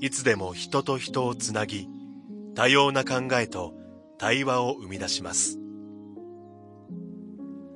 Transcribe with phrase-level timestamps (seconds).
[0.00, 1.88] いつでも人と人をつなぎ、
[2.54, 3.74] 多様な考えと
[4.18, 5.58] 対話を生み出します。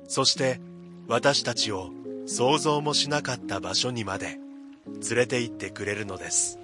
[0.07, 0.59] そして
[1.07, 1.91] 私たちを
[2.25, 4.39] 想像もしなかった場所にまで
[5.09, 6.59] 連れて行ってくれるのです。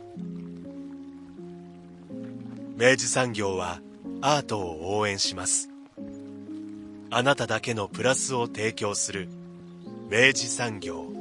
[2.77, 3.81] 明治産業は
[4.22, 5.69] アートを応援します。
[7.09, 9.30] あなただけのプラスを提供する
[10.09, 11.14] 明治産業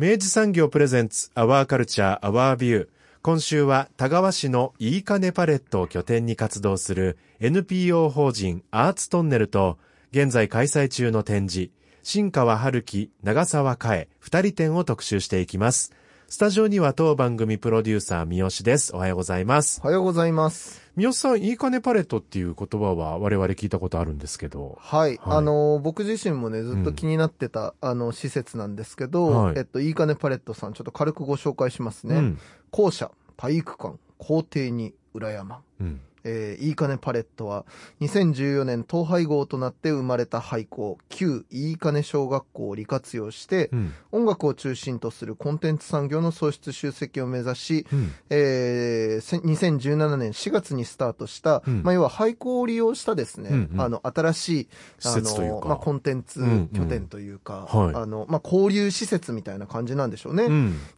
[0.00, 2.88] 明治産業プレゼンツアワーカルチャーアワービュー
[3.20, 9.76] 今週は田川市のいいかねパレットを拠点に活動する NPO 法人アーツトンネルと
[10.12, 11.72] 現在開催中の展示
[12.04, 15.92] 新川春樹長沢佳恵二人展を特集していきます。
[16.30, 18.94] スタジオには当番組プロデューサー三好です。
[18.94, 19.80] おはようございます。
[19.82, 20.82] おはようございます。
[20.94, 24.76] 三好さん、いいかねパレットっていう言葉は我々聞いたことあるんですけど。
[24.78, 25.16] はい。
[25.22, 32.16] はい、あの、僕自身もね、ずっと気になってた、うん、あの、施設なんですけど、はい、えっと、いいかねパレットさん、ちょっと軽くご紹介しますね。
[32.16, 32.38] うん、
[32.72, 35.62] 校舎、体育館、校庭に裏山。
[35.80, 37.64] うんえー、いいかねパレットは、
[38.02, 54.68] 2014年統廃合となって生まれた廃校、旧いいかね小学校を利活用して、うん、音楽を中心とするコンテンツ産業の創出集積を目指し、うん、えー、2017年4月にスタートした、うん、まあ、要は廃校を利用したですね、うんうん、あの、新しい、
[55.04, 56.40] あの、まあ、コンテンツ
[56.74, 60.48] 拠点というか、うんうん、あの、まあ、交流施設みたいな感じなんでしょうね。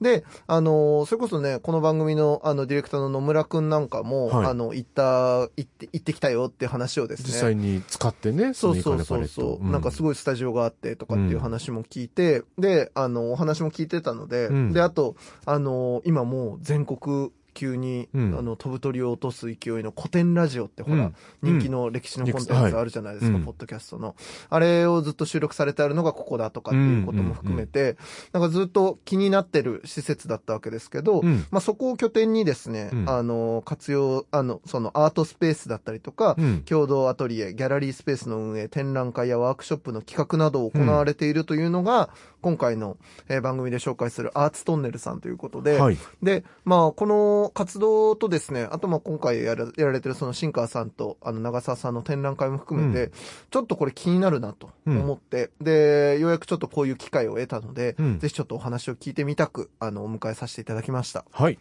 [0.01, 5.20] で、あの、それこそね、この番組の、あの、ディレクターの野村くんなんかも、はい、あの、行った
[5.57, 7.27] 行って、行ってきたよって話をですね。
[7.29, 24.17] 実際に使ってね、そうそうそうそう、うん、なんかすごいスタジオがあってとかっていう話も聞いて、うん、で、あの、お話も聞いてたので、うん、で、あと、あの、今もう全国急に、うん、あの飛ぶ鳥を落とす勢いの古典ラジオってほら、うん、人気の歴史のコンテンツあるじゃないですか、ポッドキャストの。
[24.49, 27.99] あれをずっと収録されてあるのがここだとかっていうことも含めて、
[28.33, 42.09] なんかずっと気になってる施設だったわけですけど、まあそこを拠点にですね、あの、活用、あの、そのアートスペースだったりとか、共同アトリエ、ギャラリースペースの運営、展覧会やワークショップの企画などを行われているというのが、
[42.41, 42.97] 今回の、
[43.29, 53.13] えー、番組で紹介するアーツトンネルさんということで、はい、で、まあ、この活動とですね、あとまあ今回やらやられてるその新川さんと、あの、長澤さんの展覧会も含めて、うん、
[53.51, 61.25] ちょっとこれ気になるなと思って、うん、で、ようやくちょっとこういう機会を得たので、うん、ぜひちょっとお話を聞いてみたく、あの、お迎えさせていただきました。
[61.33, 61.59] はい。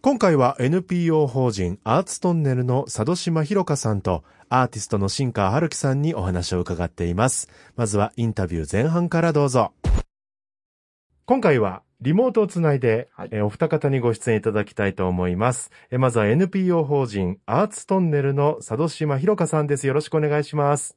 [0.00, 7.48] 今回は NPO 法人アーツトンネルの佐渡島ひろかさんとアーティストの新川春樹さんにお話を伺っています。
[7.74, 9.72] まずはインタビュー前半からどうぞ。
[11.28, 15.70] 今回はリモートをつないで、はい、えお二方にご出演いただきたいと思います。
[15.90, 19.86] えまずは NPO 法人アーツトンネルの佐渡島ひろかさんです。
[19.86, 20.96] よろしくお願いします。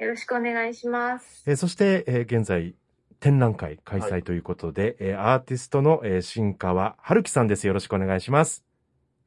[0.00, 1.44] よろしくお願いします。
[1.46, 2.74] えそして、え現在、
[3.20, 7.68] 展覧会開催ということで、はい、えアーティストの、え新川春樹さんです。
[7.68, 8.64] よろしくお願いします。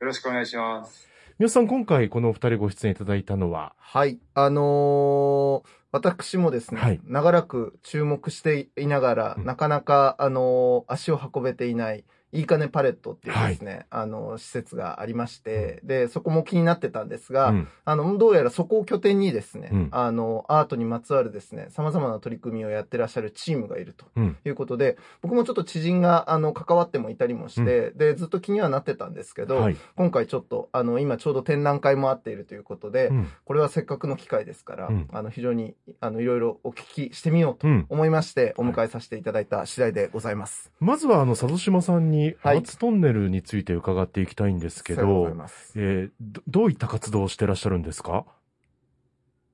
[0.01, 1.07] よろしくお願いします。
[1.39, 3.75] 皆さん、今回このお二人ご出演いただいたのは？
[3.77, 4.17] はい。
[4.33, 24.05] あのー私もですね、はい、長らく注目していながら、うん、なかなか、あの足を運べていない、いいかねパレットっていうですね、はい、あの、施設がありまして、で、そこも気になってたんですが、うん、あの、どうやらそこを拠点にですね、うん、あの、アートにまつわるですね、様々な取り組みをやってらっしゃるチームがいると
[24.45, 33.09] いうことで、うん、僕もちょっと知人が、あの、関わってもいたりもして、で、ずっと気にはなってたんですけど、はい、今回ちょっと、あの、今ちょうど展覧会もあっているということで、
[33.45, 40.71] これはせっかくの機会ですから、あの、非常に、あの、いろいろお聞きしてみようと思いまして、お迎えさせていただいた次第でございます。
[40.79, 45.28] まずは、あの、佐渡島さんに、はい、トンンネルについて伺っていきたいんですけど、
[45.75, 48.25] えー、どういった活動をしてらっしゃるんですか？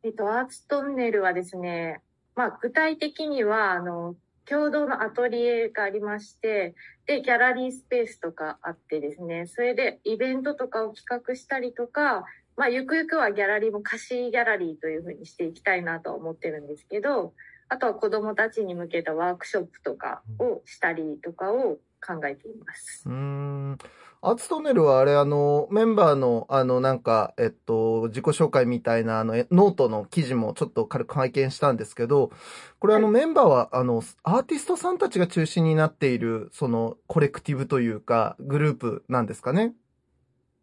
[0.03, 2.01] えっと、アーツトンネルはですね、
[2.35, 4.15] まあ、具体的には、あの、
[4.45, 6.75] 共同のアトリエがありまして、
[7.05, 12.25] で、ギャラリースペースとかあってですね、それでイベントとかを企画したりとか、
[12.57, 17.33] まあ、ゆくゆくはギャラリーも貸しギャラリーというふうにしていきたいなと思ってるんですけど、
[17.69, 23.07] あとは子供たちに向けたワークショップとかをしたりとかを考えています。
[23.07, 23.77] うん。
[24.21, 32.31] アーツトンネルはあれ、あの、メンバーの、あの、なんか、えっと、自己紹介みたいな、あの、ノートの記事もちょっと軽く拝見したんですけど、
[32.79, 39.73] これあの、メンバーは、あの、アーティストさんたちが中心になっている、その、コレクティブというか、グループなんですかね？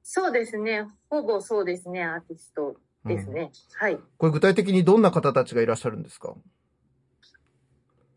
[0.02, 0.88] そうですね。
[1.10, 3.52] ほぼそうですね、アーティストですね。
[3.72, 3.98] うん、はい。
[4.16, 6.34] これ具体的にどんな方たちがいらっしゃるんですか？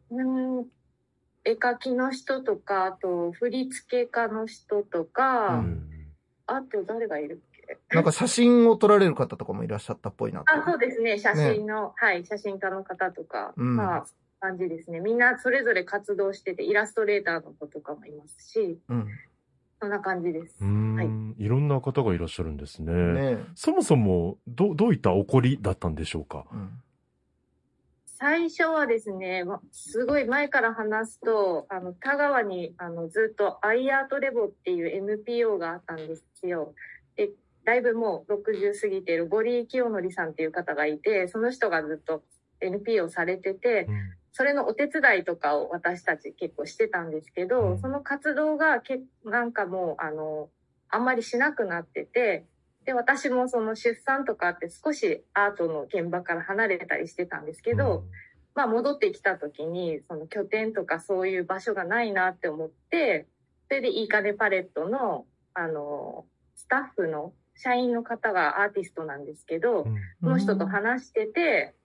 [0.10, 0.24] う
[0.62, 0.66] ん、
[1.46, 5.90] 絵描きの人とか、あと振付家の人とか、うん、
[6.48, 7.96] あと誰がいるっけ？
[7.96, 11.20] なんか写真を撮られる方とかもいらっしゃったっぽいなあ、そうですね。
[11.20, 14.06] 写真の、ね、はい、写真家の方とか、うん、まあ、
[14.40, 15.00] 感じですね。
[15.00, 19.08] みんなそれぞれ活動してて、イラストレーターの子とかもいますし、うん、
[19.82, 20.64] そんな感じです。
[20.64, 21.04] は
[21.38, 21.44] い。
[21.44, 22.94] いろんな方がいらっしゃるんですね。
[22.94, 26.70] ねそもそも、ど、どういった起こりだったんでしょうか、うん
[28.24, 29.44] 最初はですね、
[29.74, 36.74] すごい前から話すと、あの、田川に、あの、ずっとアイアートレボっていう NPO があったんですよ。
[37.18, 37.32] で、
[37.66, 42.24] だいぶもう60過ぎているボリー清則さんっていう方がいて、その人がずっと
[42.62, 43.96] NPO されてて、うん、
[44.32, 50.48] それのお手伝いとかを私たち結構してたんですけど、うん、その活動がけなんかもう、あの、
[50.88, 52.46] あんまりしなくなってて、
[52.86, 58.04] で、私もその出産とかって少しアートの現場から離れたりしてたんですけど、うん、
[58.56, 63.28] まあ戻ってきた時に、その拠点とかそういう場所がないなって思って、
[63.68, 66.26] それでいい金パレットの、あの、
[66.56, 71.76] スタッフの社員の方がアーティストなんですけど、うん、その人と話してて、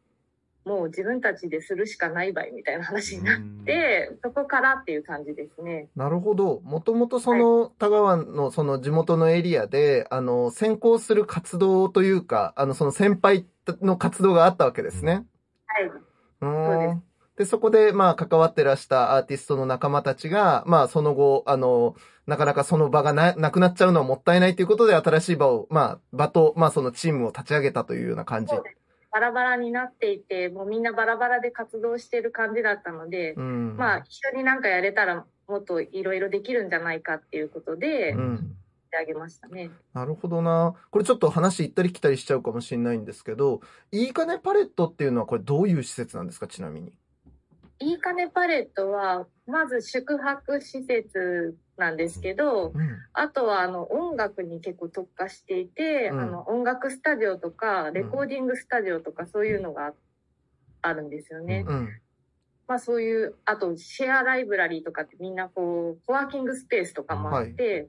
[0.68, 5.88] もう自分たちでするしかないばいみたいな話になって、そこからっていう感じですね。
[5.96, 6.60] なるほど。
[6.62, 13.46] もともとその田川のその地元のエリアで、あの、先行する活動というか、あの、その先輩
[13.80, 15.24] の活動があったわけですね。
[15.66, 15.90] はい。
[16.40, 17.08] そうです。
[17.38, 21.94] で、そこで、まあ、関わってらしたアーティストの仲間たちが、まあ、その後、あの、
[22.26, 28.54] なかなかその場がな、なくなっちゃうのはもったいないということで、新しい場を、まあ、場と、まあ、そのチームを立ち上げたというような感じ。
[29.10, 38.56] バラバラになっていて、もうみんなバラバラで活動してる感じだったので、うん、まあ一緒になんかやれたらもっといろいろできるんじゃないかっていうことで、うん、
[39.00, 39.70] あげましたね。
[39.94, 40.74] なるほどな。
[40.90, 43.60] これちょっと話行ったり来たりしちゃうかもしれないんですけど、
[43.92, 46.92] いいかねパレットっていうのはこれどういう施設なんですか、ちなみに。
[47.80, 59.94] いいかねパレットは、まず宿泊施設なんですけど、うん、あとはあの音楽に結構特化していて、うん、あの音楽スタジオとかレコーディングスタジオとかそういうのが
[60.82, 61.64] あるんですよね。
[61.66, 61.88] うん、
[62.66, 67.88] まあそういう、あとシェアライブラリーとかってみんなこう、コワーキングスペースとかもあって、はい、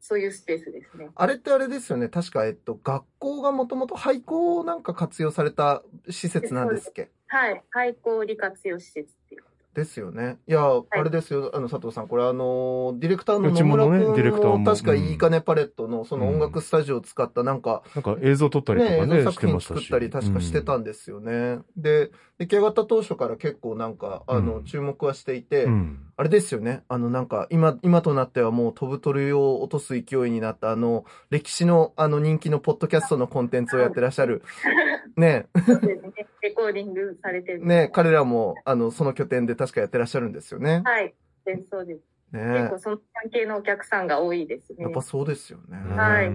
[0.00, 1.10] そういうスペースですね。
[1.14, 2.08] あれってあれですよね。
[2.08, 7.10] 確か、えっと、学校がもともと廃校なんか活用された施設なんですっけ？
[7.28, 7.62] はい。
[7.70, 9.44] 廃校利活用施設っていう。
[9.74, 10.38] ですよね。
[10.46, 14.64] いや、はい、あれですよ、あの、佐藤さん、これあの、ディレクターの野村君も、ね、も。
[14.64, 21.32] 確かいいかねパレットの、その音楽スタジオを使ったなんか、うん、なんか映像撮ったりとかね、ね映像作品作ったり確かしてたんですよね。
[21.32, 34.44] うん、で、出来上がった当初から結構なんか、あの、注目はしていて、うん、あれですよね、あのなんか、今、今となってはもう飛ぶ鳥を落とす勢いになった、あの、歴史のあの人気のポッドキャストのコンテンツをやってらっしゃる、
[35.18, 35.48] ね。
[36.40, 37.66] レコーディングされてる。
[37.66, 40.82] ね、彼らも、あの、その拠点で確かやってらっしゃるんですよね。
[40.84, 41.12] はい。
[41.72, 42.02] そうです。
[42.30, 44.84] ね、結構その関係のお客さんが多いですね。
[44.84, 45.76] やっぱそうですよね。
[45.76, 46.26] はい。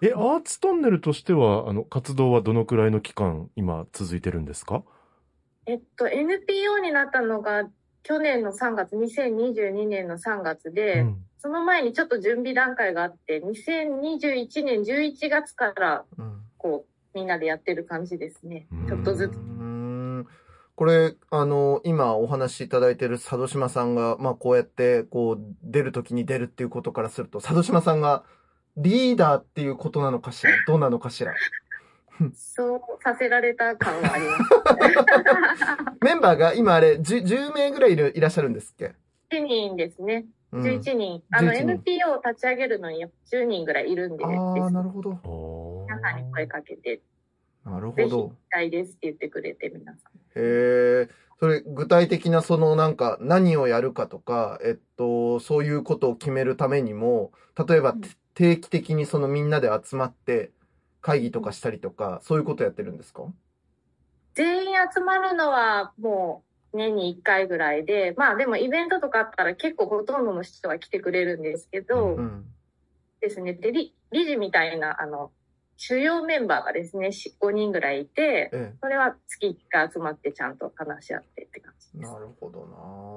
[0.00, 4.82] え、アーツトンネルとしては、あの、活動はどのくらいの期間、今続いてるんですか？
[5.66, 7.68] えっと、NPO になったのが、
[8.02, 16.04] 去年の3月、2022年の3月で、うん、その前にちょっと準備段階があって、2021年11月から、
[16.56, 18.66] こう、みんなでやってる感じですね。
[18.88, 19.38] ちょっとずつ。
[20.76, 28.24] これ、あの、今お話しいただいている佐渡島さんが、まあこうやって、こう、出るときに出るっていうことからすると、佐渡島さんが
[28.78, 30.52] リーダーっていうことなのかしら？
[30.66, 31.34] どうなのかしら？
[32.34, 34.42] そうさせられた感はあります。
[36.04, 38.94] メンバーが今あれ10、10名ぐらいいるいらっしゃるんですっけ
[39.30, 40.26] ?1 人ですね。
[40.52, 41.22] 11人。
[41.30, 44.24] あの、NPO を立ち上げるのに10人ぐらいいるんで。
[44.24, 45.86] ああ、なるほど。
[45.88, 47.00] 皆さんに声かけて。
[47.64, 48.32] なるほど。
[48.50, 50.12] たいですって言ってくれて、皆さん。
[50.12, 51.08] へえ。
[51.38, 57.94] それ、具体的なそのなんか何をやるかとか、えっと、そういうことを決めるためにも、例えば、
[58.34, 60.50] 定期的にそのみんなで集まって
[61.00, 63.22] 会議とかしたりとか、そういうことやってるんですか？
[64.34, 72.44] 全員集まるのはもう年に1回ぐらいで、まあでもイベントとかあったら結構ほとんどの人が来てくれるんですけど、うん、
[73.20, 73.54] ですね。
[73.54, 75.32] で、理理事みたいな、あの、
[75.82, 82.12] 主要メンバーがですね、5人ぐらいいて、ええ、それは月1回集まってちゃんと話し合ってって感じです。
[82.12, 82.66] なるほど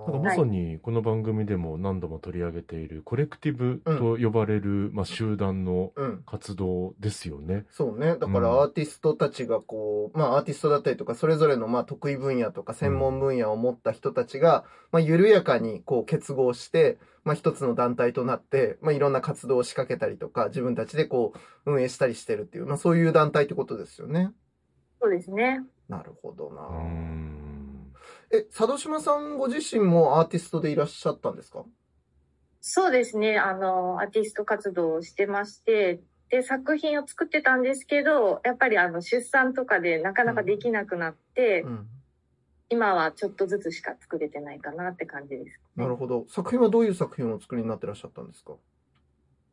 [0.08, 0.14] な。
[0.14, 5.92] なんかまさにこの番組でも何度も取り上げているコレクティブと呼ばれる、まあ、集団の
[6.26, 8.16] 活動ですよね、うん、そうね。
[8.16, 21.34] だからアーティストたちがこう、まあアーティストだったりとか、それぞれのまあ得意分野とか専門分野を持った人たちが、まあ緩やかにこう結合して、まあ、一つの団体となって、まあ、いろんな活動を仕掛けたりとか、自分たちでこ
[21.66, 24.32] う、運営したりしてるっていう、まあ、そういう団体ってことですよね。
[25.02, 25.64] そうですね。
[25.88, 26.70] なるほどな
[28.32, 31.64] え、佐渡島さんご自身もアーティストでいらっしゃったんですか？
[32.62, 33.38] そうですね。
[33.38, 41.88] あの、アーティスト活動をしてまして、で、作品を作ってたんですけど、やっぱりあの、出産とかでなかなかできなくなって、うんうん
[42.70, 46.26] 今はちょっとずつしか作れてないかなって感じです、ね、なるほど。
[46.30, 48.54] 作品はどういう作品をお作りになってらっしゃったんですか？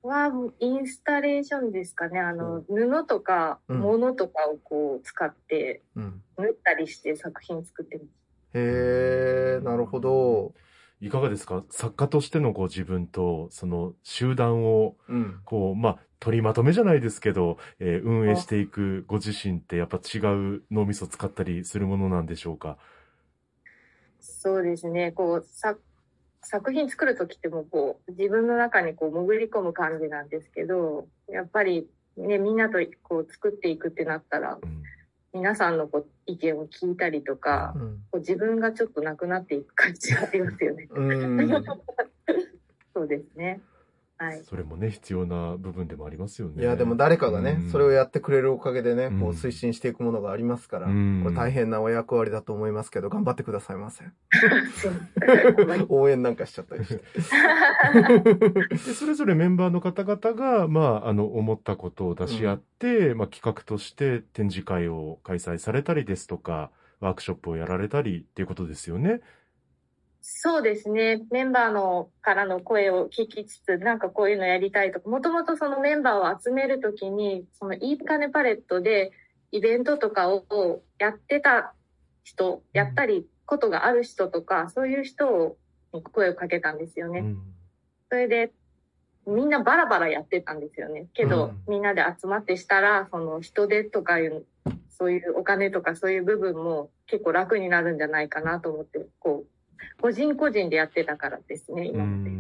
[0.03, 2.19] は、インスタレーションですかね。
[2.21, 8.07] あの、布とか、物とかをこう使って、縫ったりして作品作ってます。
[8.55, 10.55] へえ、なるほど。
[11.03, 11.65] いかがですか？
[11.69, 14.97] 作家としてのご自分と、その集団を、
[15.45, 22.79] こう、うん、まあ、取りまとめじゃないですけど、えー、運営していくご自身ってやっぱ違う脳みそ使ったりするものなんでしょうか？
[24.21, 25.13] そうですね。
[25.13, 25.77] こう、さ
[26.43, 34.83] 作品作るときってもこう、自分の中にこう潜り込む感じなんですけど、やっぱりね、みんなとこう作っていくってなったら、うん、
[35.33, 40.89] 皆さんのこう意見を聞いたりとか、うん、こう自分がちょっとなくなっていく感じがありますよね。
[42.95, 43.61] そうですね。
[44.21, 46.63] はい、それもね、必要な部分でもありますよね。
[46.63, 54.05] いや、でも誰かがね、うん、それをやってくれるおかげでね、こう推進していくものがありますから、うん、これ大変なお役割だと思いますけど、頑張ってくださいませ。
[55.89, 57.03] 応援なんかしちゃったりして。
[58.69, 69.23] で、それぞれメンバーの方々が、まあ、あの、思ったことを出し合って、うん、まあ、企画として展示会を開催されたりですとか、ワークショップをやられたりっていうことですよね。
[70.23, 71.23] そうですね。
[71.31, 79.13] メンバーのからの声を聞きつつ、なんかこういうのやりたいとか、もともとそのメンバーを集めるときに、そのいいかねパレットで
[79.51, 81.75] イベントとかをやってた
[82.23, 85.57] 人、やったりことがある人とか、そういう人を
[86.13, 87.21] 声をかけたんですよね。
[87.21, 87.39] うん、
[88.09, 88.53] それで、
[89.27, 91.09] みんなバラバラやってたんですよね。
[91.15, 94.47] けど、うん、みんなで集まってしたら、その人手とかいう、
[94.91, 99.50] そういうお金とかそういう部分も結構楽になるんじゃないかなと思って、こう、
[100.01, 102.31] 個人個人でやってたからですね、今まで。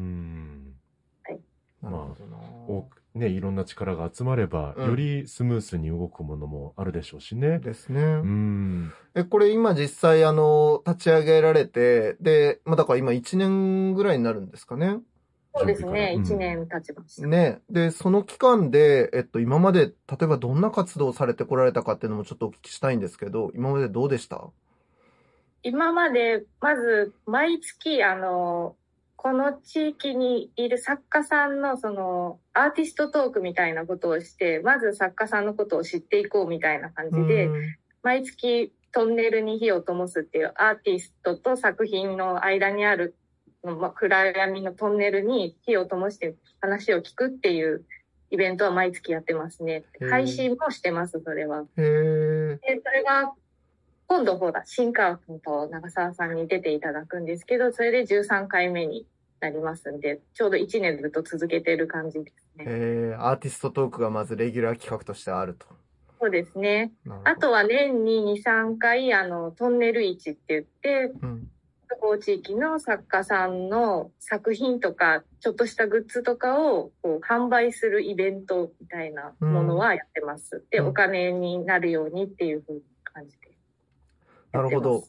[1.25, 1.41] はい。
[1.83, 2.37] なるほどな。
[2.37, 7.59] まあね、いろんな力が集まれば、よりスムースに動くものもあるでしょうしね。
[7.59, 8.01] ですね。
[8.01, 8.93] うん。
[9.17, 14.99] え、これ今実際あの、立ち上げられて、で、まあだから今1年ぐらいになるんですかね？
[15.57, 16.15] そうですね。
[16.17, 17.27] 1年経ちました。
[17.27, 17.61] ね。
[17.69, 24.45] で、その期間で、えっと、今まで、例えばどんな活動をされてこられたかっていうのもちょっとお聞きしたいんですけど、今までどうでした？
[25.62, 28.76] 今まで、まず、毎月、あの、
[29.17, 37.50] この地域にいる作家さんの、その、アーティストトークみたいなことをして、まず作家さんのことを知っていこうみたいな感じで、
[38.02, 43.14] 毎月、トンネルに火を灯すっていうアーティストと作品の間にある、
[43.62, 47.85] まあ、暗闇のトンネルに火を灯して話を聞くっていう
[48.31, 49.85] イベントは毎月やってますね。
[50.11, 51.64] 配信もしてます、それは。
[51.76, 53.33] で、それが
[54.11, 59.07] 今度ほら、新川君と長澤さんに出ていただくんですけど、それで13回目に
[59.38, 62.64] なりますんで、ちょうど1年ずっと続けてる感じですね。
[62.67, 65.69] えー、アーティストトークがまずレギュラー企画としてあると。
[66.19, 66.90] そうですね。
[67.23, 71.49] あとは年に2、3回、あの、トンネル市って言って、うん、
[72.00, 80.57] こ地域の作家さんの作品とか、ちょっとしたグッズとかをこう販売するイベントみたいなものはやってます。
[80.57, 83.50] うん、で、お金になるようにっていうふうな感じで。
[84.52, 85.04] なるほど。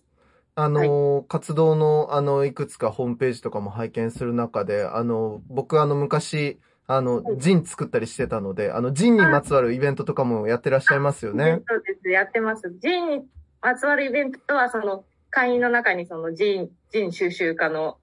[0.56, 11.62] あの、はい、活動の、あの、いくつかホームページとかも拝見する中で、あの、僕あの、昔、あの、ジン作ったりしてたので、あの、ジンにまつわるイベントとかもやってらっしゃいますよね。
[11.68, 12.74] そうです、やってます。
[12.80, 13.22] ジンに
[13.62, 17.98] まつわるイベントは、その、会員の中にそのジン、ジン収集家の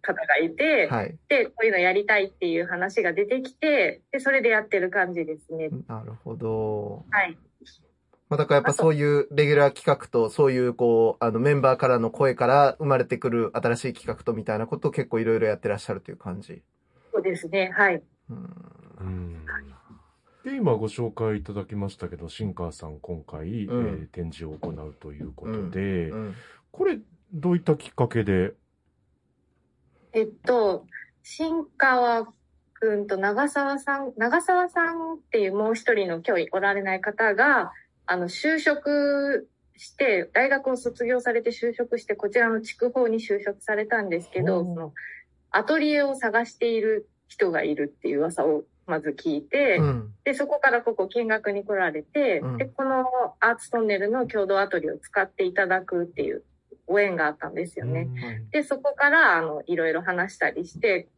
[0.00, 5.70] 方がいて、うんはい、で、こういうのやりたいっていう話が出てきて、で、それでやってる感じですね。
[5.88, 7.04] なるほど。
[7.10, 7.36] はい。
[8.28, 16.62] まあ、だからやっぱそういうレギュラー企画と、そういうこう、あのメンバーからの声から生まれてくる新しい企画とみたいなことを結構いろいろやってらっしゃるという感じ。
[17.12, 18.02] そうですね、はい。
[18.30, 18.34] う
[19.04, 19.46] ん。
[20.44, 26.18] で、今ご紹介いただきましたけど、新川さん今回、うん、えー、展示を行うということで、うん。
[26.18, 26.34] うん、
[26.70, 26.98] これ、
[27.32, 28.52] どういったきっかけで？
[30.12, 30.86] えっと、
[31.22, 32.26] 新川
[32.74, 37.72] くんと長澤さん、長澤さんっていうもう一人の今日おられない方が、
[38.08, 44.94] あの、就職して、大学を卒業されて就職して、こちらの筑豊に就職されたんですけど、その、
[45.50, 53.04] アトリエを探している人がいるっていう噂をまず聞いて、うん、で、そこからここ見学に来られて、うん、で、この
[53.40, 56.44] アーツトンネルの共同アトリエを使っていただくっていう
[56.86, 58.08] ご縁があったんですよね。
[58.10, 61.08] うん、で、そこから、あの、いろいろ話したりして、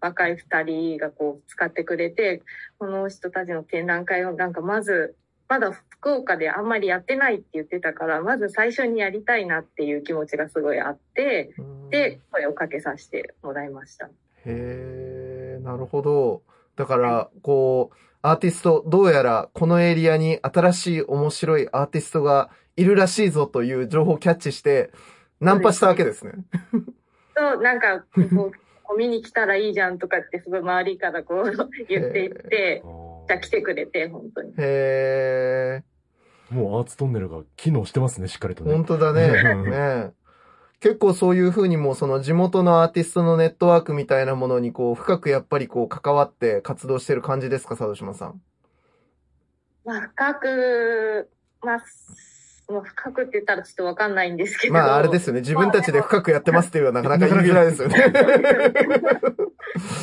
[0.00, 2.42] 若い二人がこう使ってくれて、
[2.78, 5.16] この人たちの展覧会をなんかまず、
[5.48, 11.54] まだ福岡であんまりやってないって言ってたから、まず最初にやりたいなっていう気持ちがすごいあって、
[11.90, 14.08] で、声をかけさせてもらいました。
[14.46, 16.42] へー、なるほど。
[16.76, 24.90] だから、こう、アーティスト、どうやらこのエリアに新しい面白いアーティストがいるらしいぞという情報をキャッチして、
[25.40, 26.32] ナンパしたわけですね。
[27.36, 28.50] そう、なんか、 こ
[28.94, 31.44] う、見に来たらいいじゃんとかってすごい周りからこう
[31.88, 32.82] 言っていって、
[33.28, 34.52] じゃあ来てくれて、本当に。
[34.58, 36.54] へー。
[36.54, 38.72] もうアーツトンネルが機能してますね、しっかりとね。
[38.72, 39.54] 本当だね。
[39.70, 40.12] ね
[40.80, 48.42] 結構そういうふうにもその地元のアーティストのネットワークみたいなものにこう深くやっぱりこう関わって活動してる感じですか、佐渡島さん。
[49.84, 51.30] まあ深く、
[51.62, 51.84] まあ、
[52.68, 54.74] まあ、深くって言ったらちょっとわかんないんですけど。
[54.74, 55.40] まああれですよね。
[55.40, 57.96] 自分たちで深くやってますっていうのはなかなか言いづらいですよね。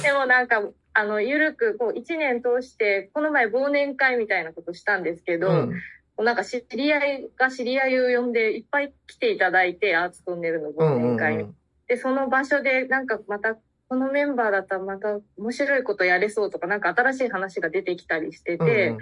[0.04, 0.62] でもなんか、
[0.94, 5.82] あの、ゆるく、こう、一年通して、この前忘年会みたいなことしたんですけど、うん。
[6.18, 11.54] なんか知り合いが知り合いを呼んでいっぱい来ていただいて、アーツトンネルの忘年会に。
[11.88, 13.56] で、その場所でなんかまた、
[13.88, 18.96] このメンバーだったらまた面白いことやれそうとか、なんか新しい話が出てきたりしてて、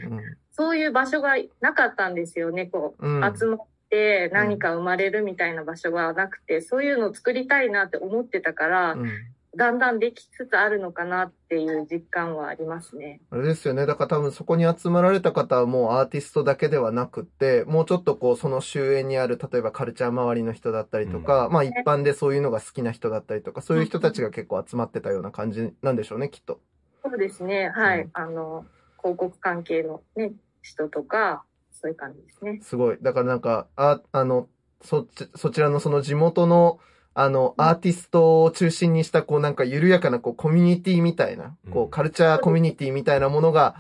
[0.51, 9.12] そういう場所がなかったんですよね、こう、うん、集まって何か生まれるみたいな場所がなくて、そういうのを作りたいなって思ってたから、うん
[9.56, 13.20] だんだんできつつあるのかなっていう実感はありますね。
[13.32, 13.86] あれですよね。
[13.88, 26.60] だから多分そこに集まられた方はもうアーティストだけではなくって、もうちょっとこうその周辺にある、例えばカルチャー周りの人だったりとか、うん、まあ一般でそういうのが好きな人だったりとか、そういう人たちが結構集まってたような感じなんでしょうね、きっと。
[27.03, 27.70] そうですね。
[27.70, 28.01] はい。
[28.01, 28.65] うん、あの、
[29.00, 32.60] 広告関係のね、人とか、そういう感じですね。
[32.62, 32.98] すごい。
[33.01, 34.48] だからなんか、あ、あの、
[34.82, 36.79] そ、そちらのその地元の、
[37.19, 43.75] あの、アーティストを中心にした、こうなんか緩やかな、こう、コミュニティみたいな、こう、カルチャーコミュニティみたいなものが、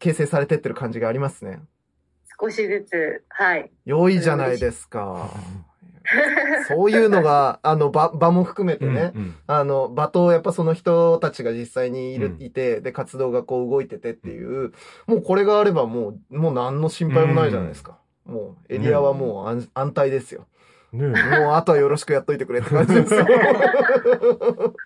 [0.00, 1.60] 形成されてってる感じがありますね。
[2.40, 3.70] 少しずつ、はい。
[3.84, 5.30] 良いじゃないですか。
[6.66, 14.72] そういうのが、 あの、場、場も含めてね、うんうん、あの、場と、やっぱその人たちが実際にいる、うん、いて、で、活動がこう動いててっていう、
[15.06, 17.98] もうこれがあればもう、もう何の心配もないじゃないですか。
[18.26, 20.46] うん、もう、エリアはもう安,、安泰ですよ。
[20.96, 23.26] ねもうあとはよろしくやっといてくれって感じですよ。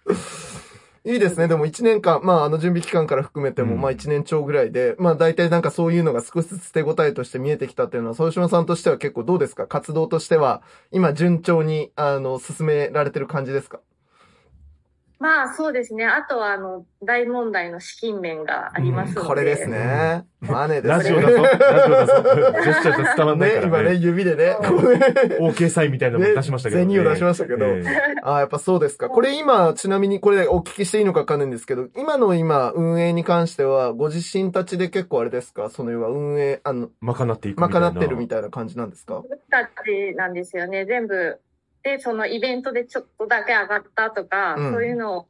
[1.02, 1.48] いいですね。
[1.48, 9.66] でも1年間、まああの準備期間から含めても、まあ1年超ぐらいで、まあ大体なんかそういうのが少しずつ手応えとして見えてきたっていうのは、総島さんとしては結構どうですか？
[9.66, 10.60] 活動としては、
[10.92, 13.80] 今順調に、あの、進められてる感じですか？
[15.20, 16.06] まあそうですね。
[16.06, 20.24] あとはあの、大問題の資金面がありますので、うん、これですね。
[20.40, 20.90] マネですね。
[20.90, 21.42] ラジオだぞ。
[21.42, 22.22] ラジオだぞ。
[22.24, 23.66] ジェスチャーじゃ伝わんないからね。
[23.68, 24.56] 今ね、指でね。
[25.38, 26.94] OK サインみたいなのも出しましたけど、ね。
[26.94, 27.66] 銭を出しましたけど。
[27.66, 27.86] えー、
[28.22, 29.10] ああ、やっぱそうですか。
[29.10, 35.68] これ今、ちなみにこれお聞きしていいのかわかんないんですけど、今の今、運営に関しては、ご自身たちで結構あれですか？
[35.68, 37.90] その要は運営、あの、賄っていくみたいな。
[37.90, 39.22] 賄ってるみたいな感じなんですか？
[39.50, 40.86] たちなんですよね。
[40.86, 41.38] 全部。
[41.82, 45.26] で、そのイベントでちょっとだけ上がったとか、うん、そういうのを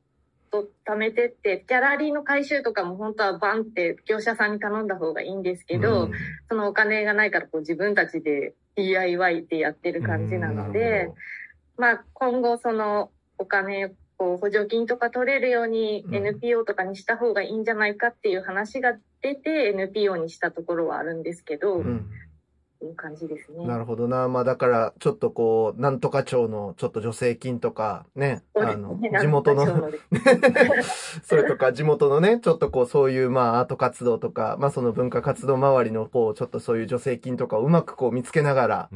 [0.50, 6.12] と貯めてって、ギャラリーの回収とかも本当はバンって業者さんに頼んだ方がいいんですけど、うん、
[6.48, 11.10] そのお金がないからこう自分たちで DIY でやってる感じなので、
[11.76, 22.10] まあ今後そのお金こう補助金とか取れるように NPO とかにした方がいいんじゃないかっていう話が出て NPO にしたところはあるんですけど、うん
[22.86, 23.66] いう感じですね。
[23.66, 24.28] なるほどな。
[24.28, 29.66] まあだから、ちょっとこう、なんとか町のちょっと助成金とか、ね、あの、地元の、
[31.22, 38.88] それとか地元のね、ちょっとこう、そういうまあアート活動とか、まあその文化活動周りのこう、ちょっとそういう助成金とかをうまくこう見つけながら、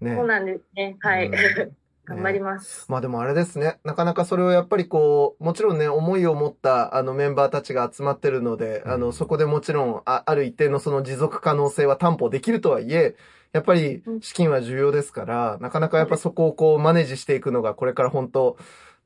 [0.00, 0.16] ね。
[0.16, 0.96] そうなんですね。
[1.00, 1.26] はい。
[1.26, 3.78] うん頑張ります、まあでもあれですね。
[3.84, 13.14] なかなかそれをやっぱりこう、もちろんね、思いを持ったあのメンバーたちが集まってるので、うん、あの、そこでもちろんあ、ある一定のその持続可能性は担保できるとはいえ、
[13.52, 18.56] やっぱり資金は重要ですから、なかなかやっぱそこをこうマネージしていくのがこれから本当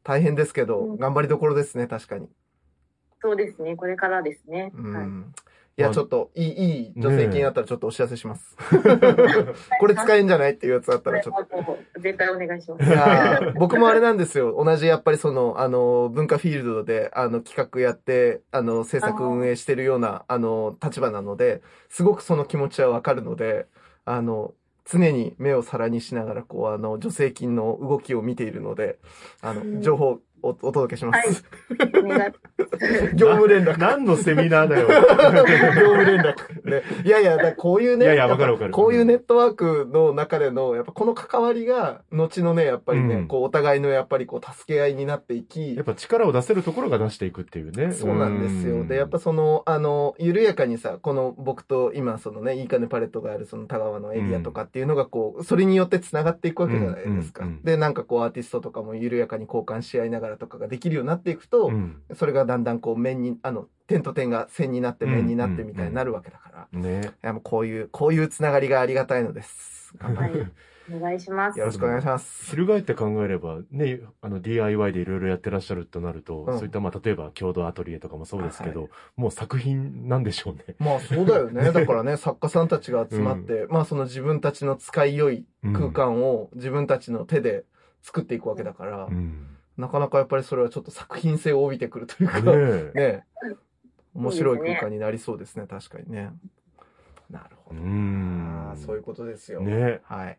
[0.02, 2.28] 大変ですけど、頑張りどころですね、確かに。
[3.20, 4.70] そうですね、これからですね。
[4.74, 5.34] うん、
[5.78, 8.56] いや、ちょっと、いい、いい助成金あったらちょっとお知らせします。
[9.78, 11.78] これ使えんじゃないっていうやつあったらちょっと。
[12.00, 12.84] 絶対お願いします。
[12.84, 14.54] いや僕もあれなんですよ。
[14.62, 21.60] 同じやっぱりその、あの、文化フィールドで、あの、企画やって、あの、制作運営してるような、あの、立場なので、
[21.90, 23.66] すごくその気持ちはわかるので、
[24.06, 24.54] あの、
[24.86, 28.98] 常に目を皿にしながら、こう、あの、助成金の動きを見ているので、
[29.42, 31.44] あの、情報おお届けします。
[31.78, 32.34] はい、
[33.16, 33.78] 業務連絡。
[33.78, 34.88] 何のセミナーだよ。
[34.88, 36.70] 業務連絡。
[36.70, 38.70] ね、いやいや、こういうね、いやいや、わかるわかる。
[38.70, 45.74] こういうネットワークの中での、やっぱこの関わりが、後のね、やっぱりね、うん、こう、お互いのやっぱりこう、助け合いになっていき。
[45.74, 47.92] やっぱ力を出せるところが出していくっていうね。
[47.92, 48.84] そうなんですよ。
[48.84, 57.46] で、やっぱその、あの、緩やかにさ、この僕と今、そのね、いいかねパレットがあるその田川のエリアとかっていうのがこう、それによって繋がっていくわけじゃないですか。
[57.64, 66.68] で、なんかこう、アーティストとかも緩やかに交換し合いながらとかができるようになっていくと、うん、それがだんだんこう面に、あの、点と点が線になって面になってみたいになるわけだから。
[66.72, 67.08] うんうんうん、ね。
[67.08, 69.94] いやもうこういう、こういうつながりがありがたいのです。
[69.98, 70.50] はい。
[70.94, 71.58] お願いします。
[71.58, 72.54] よろしくお願いします。
[72.54, 80.76] 翻って考えれば、ね、あの DIY でいろいろやってらっしゃるとなると、うん、そういったまあ例えば共同アトリエとかもそうですけど、はい、もう作品なんでしょうね。
[80.78, 81.70] まあそうだよね。
[81.72, 87.64] だからね、作家さんたちが集まって、うん、まあその自分たちの使い良い空間を自分たちの手で
[88.02, 93.24] 作っていくわけだから、うんなかなかやっぱりそれはちょっと作品性を帯びてくるというか、ねね
[94.14, 96.30] 面白い空間になりそうですね、確かにね。
[97.30, 97.80] なるほど。
[97.80, 99.60] うんそういうことですよ。
[99.60, 100.00] ね。
[100.04, 100.38] はい。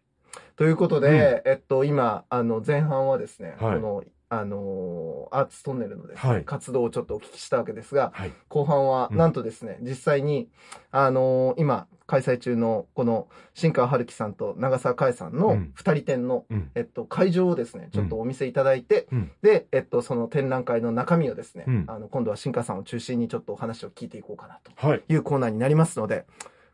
[0.56, 10.50] ということで、うん、えっと、今、あの、前半はですね、はい、この、あのー、アーツトンネルのですね、はい、活動をちょっとお聞きしたわけですが、はい、後半は、なんとですね、うん、実際に、
[10.92, 24.72] あのー、今、開催中の、この、新川春樹さんと長澤海さんの二人展の、うん、えっと、会場をですね、ちょっとお見せいただいて、うん、で、えっと、その展覧会の中身をですね、うん、あの、今度は新川さんを中心にちょっとお話を聞いていこうかなと
[25.10, 25.16] い。
[25.16, 26.26] うコーナーになりますので、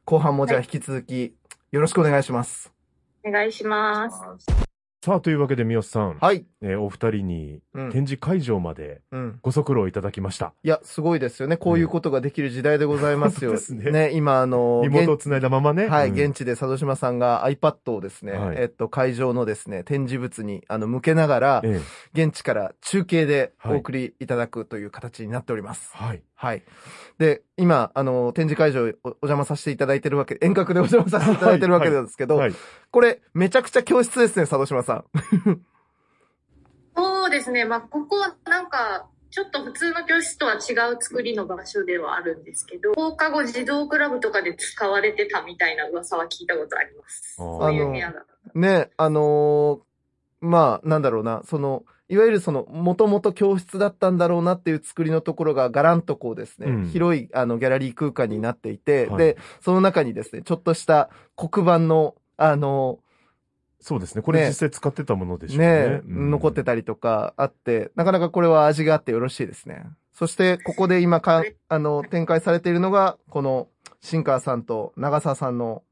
[0.05, 1.33] 後半もじゃあ引き続き、
[1.71, 2.71] よろしくお願いします。
[3.25, 4.62] お願いします。
[5.03, 6.17] さあ、というわけで、三好さん。
[6.21, 6.45] はい。
[6.61, 9.01] えー、お二人に、展示会場まで、
[9.41, 10.51] ご足労いただきました、うん。
[10.65, 11.57] いや、すごいですよね。
[11.57, 13.51] こういうことができる時代でございますよ。
[13.51, 13.91] ですね。
[13.91, 15.89] ね、今、あの、リモートを繋いだままね。
[15.89, 21.81] はい、うん、現地で佐渡島さんが iPad をですね、はい、えっと、会場のですね、展示物に、あの、向けながら、え
[22.15, 25.91] え、現地から中継でお送りいただくという形になっております。
[25.97, 26.23] はい。
[26.43, 26.63] はい。
[27.19, 32.57] で、今、あの、展示会場お邪魔させていただいてるわけ、遠隔でお邪魔させていただいてるわけなんですけど、はいはい、
[32.91, 35.05] これ、めちゃくちゃ教室ですね、佐渡島さん。
[36.97, 37.63] そうですね。
[37.63, 47.35] まあ、ここはなんか、ちょっと普通の教室とは違う作りの場所ではあるんですけど、放課後児童クラブとかで使われてたみたいな噂は聞いたことあります。
[47.37, 48.25] そういう部屋だ。
[48.53, 49.79] ね、あのー、
[50.41, 62.99] まあ、なんだろうな、その、いわゆるその、もともと教室だったんだろうなっていう作りのところがガランとこうですね、うん、広いあのギャラリー空間になっていて、はい、で、その中にですね、ちょっとした黒板の、あの、
[63.79, 64.21] そうですね。
[64.21, 65.67] これ実際使ってたものでしょうね。
[65.67, 69.85] ね、うん、残ってたりとかあって、なかなかこれは味があってよろしいですね。
[70.13, 73.67] そして、ここで今か、あの、展開されているのが、この、
[73.99, 75.83] 新川さんと長澤さんの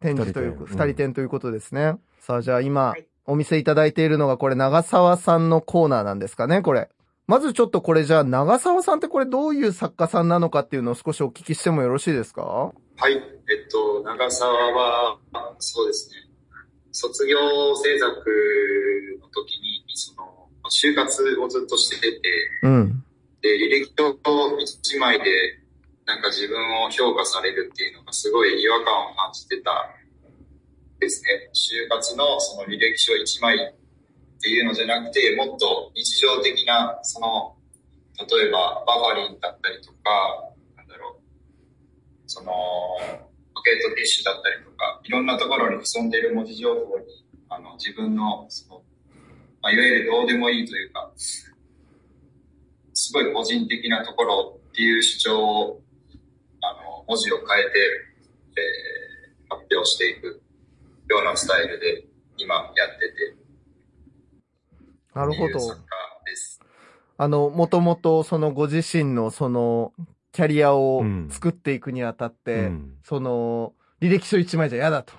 [0.00, 1.82] 展示という、二人展ということですね。
[1.82, 6.88] うん、さあ、じゃあ今、はいお見せいただいているのがこれ長澤さんのコーナーなんですかね、これ。
[7.26, 12.42] まずちょっとこれじゃあ長澤さんってこれどういう作家さんなのかっていうのを少しお聞きしてもよろしいですか？
[12.42, 12.72] は
[13.08, 13.14] い。
[13.14, 13.22] えっ
[13.68, 15.18] と、長澤は、
[15.58, 16.16] そうですね。
[16.92, 17.36] 卒業
[17.76, 18.08] 制作
[19.20, 22.20] の時に、その、就活をずっとしてて、
[22.62, 23.04] うん。
[23.42, 25.24] で、履歴書一枚で、
[26.06, 29.90] なんか自分を評価されるっていうのがすごい違和感を感じてた
[30.98, 37.56] ですね、就活のその履歴書1枚っていうのじゃなくて、もっと日常的な、その、
[38.18, 41.22] 例えばバファリンだったりとか、なんだろう、
[42.26, 42.52] その、
[43.54, 47.04] ポケットティッシュだったりとか、いろんなところに潜んでいる文字情報に、
[47.48, 48.82] あの、自分の、その、
[49.62, 55.80] まあ、いわゆるどうでもいいというか、すごい個人的なところっていう主張を、
[56.62, 57.78] あの、文字を変えて、
[58.56, 60.42] えー、発表していく。
[61.08, 63.36] ようなスタイルで今やってて。
[65.14, 65.76] なるほど。
[67.18, 69.92] あの、もともとそのご自身のその
[70.32, 75.14] キャリアを作っていくにあたって、うん、その、履歴書一枚じゃ嫌だと。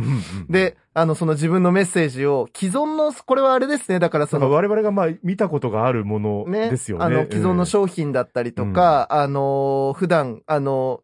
[0.50, 4.50] で、あの、その自分のメッセージを、既存の、これはあれですね、だからその。
[4.50, 7.08] 我々がまあ見たことがあるものですよね。
[7.08, 11.00] ねあの、既存の商品だったりとか、うん、あの、普段、あの、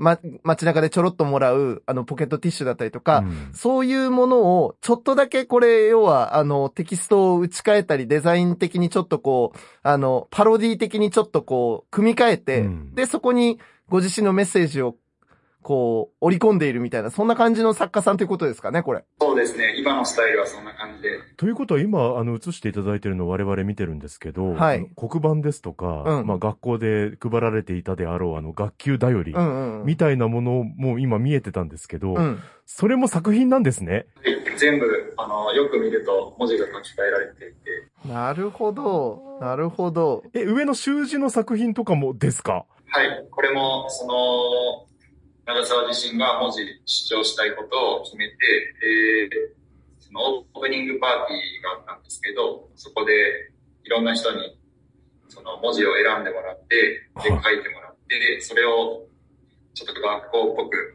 [0.00, 14.96] ま、街中でちょろっともらう、あの、ポケットティッシュだったりとか、うん、そういうものを、ちょっとだけこれ、要は、あの、テキストを打ち替えたり、デザイン的にちょっとこう、あの、パロディ的にちょっとこう、組み替えて、うん、で、そこに、ご自身のメッセージを
[15.62, 19.04] こう、織り込んでいるみたいな、そんな感じの作家さんということですかね、これ。
[19.20, 19.74] そうですね。
[19.78, 21.10] 今のスタイルはそんな感じで。
[21.36, 24.90] ということは今、あの、映していただいてるのを我々見てるんですけど、はい。
[24.96, 29.34] 黒板ですとか、うん、まあ学校で配られていたであろう、あの、学級だより、
[29.84, 34.06] みたいなものも今見えてたんですけど、うん、それも作品なんですね。
[34.16, 34.58] はい。
[34.58, 37.58] 全部、あの、よく見ると文字が書き換えられていて。
[38.08, 39.38] なるほど。
[39.40, 40.22] なるほど。
[40.34, 42.64] え、上の習字の作品とかもですか？
[42.92, 43.26] はい。
[43.30, 44.86] これも、その、
[45.50, 48.36] 長澤自身が文字主張したいことを決めて、
[48.86, 49.30] えー、
[49.98, 53.50] そのオープニングパーティーがあったんですけど、そこで
[53.82, 54.56] いろんな人に
[55.26, 59.06] その文字を選んでもらって、で、書いてもらって、それを
[59.74, 60.94] ちょっと学校っぽく、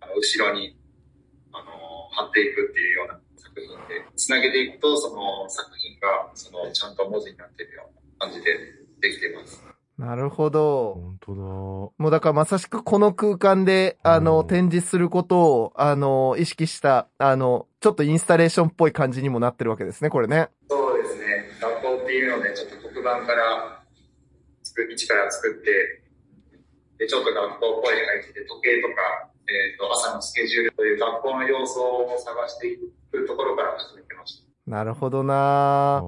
[0.00, 0.74] あの、後ろに、
[1.52, 1.72] あの、
[2.12, 8.56] 貼っていくっていうような作品で、つなげていくと、その作品が、その、ちゃんと文字になってるような感じで
[9.00, 9.71] できています。
[10.02, 10.94] なるほど。
[10.94, 11.42] 本当だ。
[11.42, 20.48] もうだからまさしくこの空間で、あの、展示することを、あの、意識した、あの、ちょっとインスタレーションっぽい感じにもなってるわけですね、これね。
[20.68, 21.24] そうですね。
[21.60, 23.84] 学校っていうので、ちょっと黒板から、
[24.64, 26.02] 作一から作って、
[26.98, 34.51] で、ちょっと学校っぽい配置で、時計とか、えっ、ー、と、朝のスケジュールという学校の様子を探していくところから始めてました。
[34.66, 36.02] なるほどな。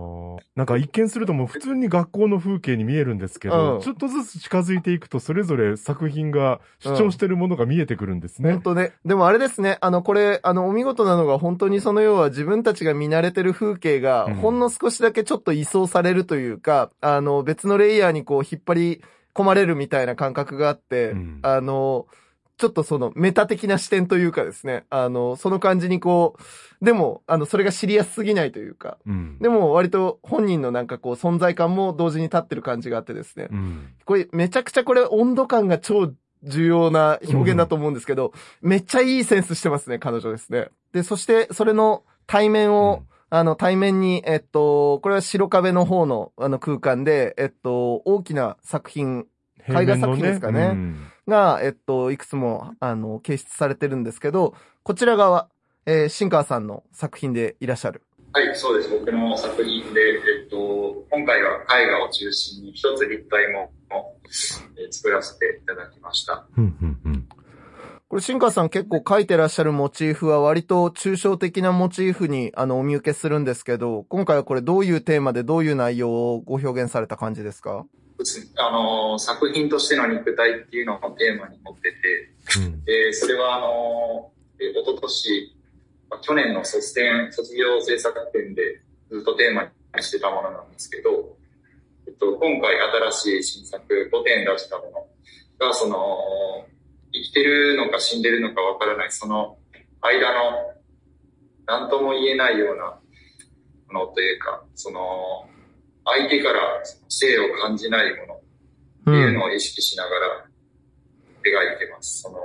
[0.54, 8.52] なんか一見するともう普通に学校の風景に見えるんですけど、うん、ちょっとずつ近づいていくとそれぞれ作品が主張してるものが見えてくるんですね。
[8.52, 8.92] 本当ね。
[9.04, 19.02] でもあれですね、あのこれ、あのお見事なのが本当にその要は自分たちが見慣れてる風景がほんの少しだけちょっと移送されるというか、うん、あの別のレイヤーにこう引っ張り
[19.34, 22.06] 込まれるみたいな感覚があって、うん、あの、
[22.56, 26.36] ちょっとそのメタ的な視点というかですね、あの、その感じにこ
[26.80, 36.12] う、でも、あの、それが知りやすすぎないというか、うん、でも割と本人のなんかこう存在感も同時に立ってる感じがあってですね、うん、これめちゃくちゃこれ温度感が超
[36.44, 40.68] 重要な表現だと思うんですけど、うん、めっちゃいいセンスしてますね、彼女ですね。
[40.92, 49.26] で、そしてそれの対面を、あの、対面に、えっと、これは白壁の方の、あの空間で、えっと、大きな作品、
[49.68, 50.74] 絵画作品ですかね。
[50.74, 55.48] ねが、えっと、いくつも、あの、掲出されてるんですけど、こちら側、
[55.86, 58.02] えー、新川さんの作品でいらっしゃる。
[58.32, 58.90] はい、そうです。
[58.90, 60.56] 僕の作品で、えっと、
[61.10, 63.72] 今回は絵画を中心に一つ立体も、
[64.76, 66.46] えー、作らせていただきました。
[68.08, 77.86] これ、新川さん結構描いてらっしゃるモチーフは割と抽象的なモチーフにあのお見受けするんですけど、今回はこれどういうテーマでどういう内容をご表現された感じですか？
[78.56, 85.56] あの、作品としての肉体っていうのをテーマに持ってて、うん、えそれはあの、えー、一昨年、
[86.22, 91.36] 去年の卒展、卒業制作展でずっとテーマにしてたものなんですけど、
[92.06, 92.76] えっと、今回
[93.10, 94.84] 新しい新作5点出したも
[95.60, 96.66] のが、その、
[97.12, 99.56] 生きてるのか死んでるのかわからない、その
[100.00, 100.74] 間の、
[101.66, 102.98] 何とも言えないような
[103.92, 105.48] ものというか、その、
[106.04, 106.60] 相手から
[107.08, 108.40] 性を感じないものっ
[109.04, 110.46] ていうのを意識しながら
[111.42, 112.22] 描いてます。
[112.22, 112.38] その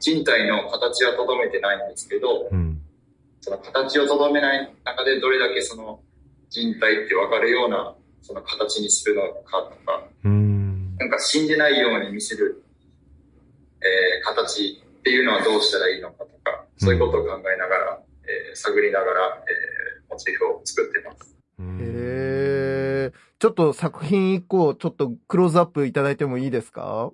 [0.00, 2.80] 人体の形はとどめてないんですけど、うん、
[3.40, 6.00] その形をとどめない中でどれだけその
[6.50, 12.64] 人体って分かるようなその形にするのかとか、うん、なんか死んでないように見せる、
[13.80, 21.33] えー、形っていうのはどうしたらいいのかとか、そういうことを考えながら、えー、探りながら、えー、モチーフを作ってます。
[21.60, 23.12] へえ。
[23.38, 27.10] ちょっと作品一個、ちょっとクローズアップいただいてもいいですか？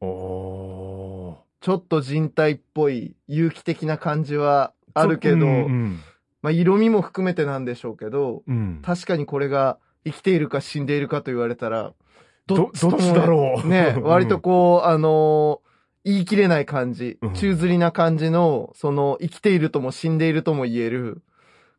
[0.00, 6.00] おちょっと人体っぽい有機的な感じはあるけど、うんうん、
[6.42, 11.94] まあ色味も含めてなんでしょうけど、うん、確かにこれが生きているか死んでいるかと言われたら、
[12.46, 13.66] どっちだろう。
[13.66, 21.22] ね、割とこう、あのー、言い切れない感じ、宙吊りな感じの、その、生きているとも死んでいるとも言える、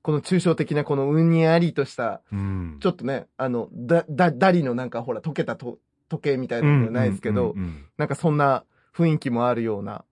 [0.06, 7.56] この抽象的なこのうんにありとした、うん、ちょっとね、あの、だ、だ、ダリのなんかほら溶けたと時計みたいなのじゃないですけど、
[7.98, 8.65] なんかそんな
[8.96, 10.06] 雰囲気もあるような。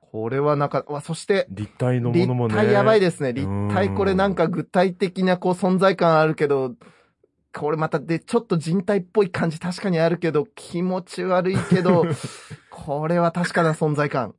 [0.00, 2.54] これはなんか、わ、そして、立体のものもね。
[2.54, 3.34] 立体やばいですね。
[3.34, 6.74] 立体これなんか具体的なこう存在感あるけど、
[7.52, 12.06] これまたで、ちょっと人体っぽい感じ確かにあるけど、気持ち悪いけど、
[12.72, 14.34] これは確かな存在感。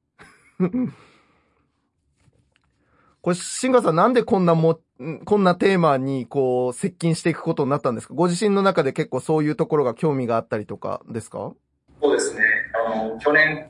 [3.22, 4.80] これ、シンガさんなんでこんなも、
[5.26, 8.14] こんなテーマにこう、接近していくことになったんですか？
[8.14, 11.54] ご自身の中で結構そういうところが興味があったりとかですか？
[12.02, 12.42] そうですね。
[12.88, 13.70] あの、去年、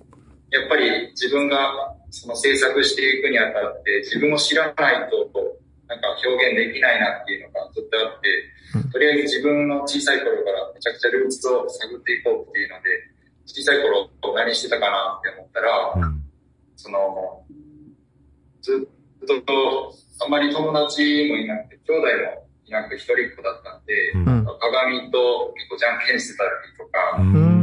[0.51, 5.31] やっぱり自分がその制作していくにあたって、自分を知らないと、
[5.87, 12.83] なんか表現できないなっていうのがずっとあって、とりあえず自分の小さい頃からめちゃくちゃルーツを探っていこうっていうので、
[13.45, 16.23] 小さい頃何してたかなって思ったら、うん、
[16.77, 17.43] その、
[18.61, 19.00] ずっと、
[20.23, 22.07] あんまり友達もいなくて、兄弟
[22.38, 27.17] もいなく一人っ子だったんで、うん、鏡と結構じゃんけんしてたりとか、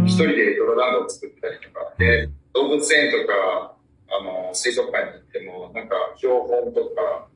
[0.05, 3.75] 一、人で泥団子を作ったりとか、で、動物園とか、
[4.11, 7.29] あの、水族館に行っても、なんか、標本とか、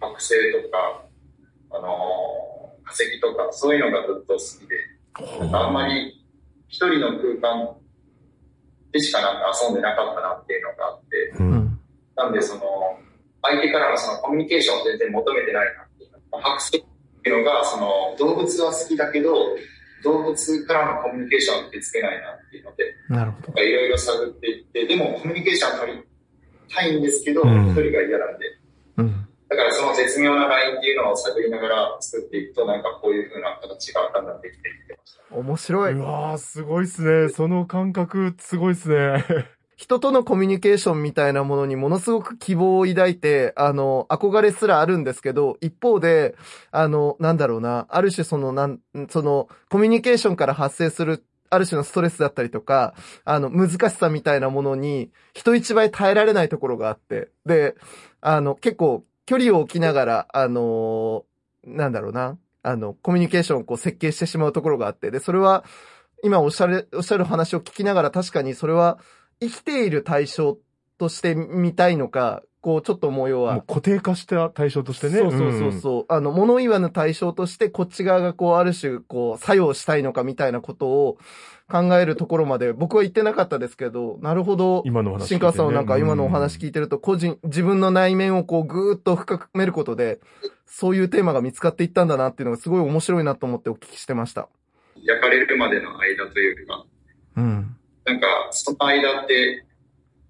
[0.00, 1.04] 惑星とか、
[1.70, 4.76] あの、化石とか、そういうのがずっと好きで、
[5.40, 6.24] なんかあんまり
[6.68, 7.76] 一人の空間
[8.92, 11.80] でしかなんか遊んでなかったなっていうのがあって、うん、
[12.16, 12.62] なんでその、
[13.42, 16.10] 相手からのそのコミュニケーションを全然求めてないなっていう。
[16.32, 16.82] 剥製っ
[17.22, 19.34] ていうのが、その、動物は好きだけど、
[20.04, 23.62] 動物からのコミュニケーションってつけないなっていうので、なるほど。
[23.62, 26.02] いろいろ探っていって、でもコミュニケーション取り
[26.68, 28.44] たいんですけど、一、うん、人が嫌なんで、
[28.98, 35.36] うん、だからその絶妙なラインっていうのを探りながら作っていくと、なんかこういう風な形がだんだんできてきてました。
[35.36, 35.92] 面白い。
[35.94, 37.28] うわー、すごいっすね。
[37.28, 39.24] その感覚、すごいっすね。
[39.78, 46.34] 人とのコミュニケーションみたいなものにものすごく希望を抱いて、あの、憧れすらあるんですけど、一方で、
[46.72, 57.76] あの、なんだろうな、ある種その、なん、その、コミュニケーションから発生する、ある種のストレスだったりとか、あの、難しさみたいなものに、人一倍耐えられないところがあって、で、
[58.20, 61.24] あの、結構、距離を置きながら、あの、
[61.64, 65.64] なんだろうな、あの、コミュニケーションをこう設計してしまうところがあって、で、それは、
[66.24, 68.98] 今おっしゃる、おっしゃる話を聞きながら確かにそれは、
[69.40, 70.58] 生きている対象
[70.98, 73.62] として見たいのか、こう、ちょっと模様は。
[73.62, 75.18] 固定化した対象としてね。
[75.18, 81.18] そうそうそうそう、うん、あの、物言わぬ対象として、こっち側がこう、ある種、こう、作用したいのかみたいなことを
[81.70, 84.82] 考えるところまで、僕は言ってなかったですけど、なるほど。
[84.84, 85.26] 今の話、ね。
[85.26, 90.18] 新川さんのなんか今のお話聞いてると、個人、自分の内面をこう、ぐーっと深めることで、
[90.66, 94.48] そういうテーマが見つかっていったんだなっていうのがすごい面白いなと思ってお聞きしてました。
[94.96, 96.84] 焼かれるまでの間というか、
[97.36, 97.77] うん。
[98.08, 99.64] なんか、その間って、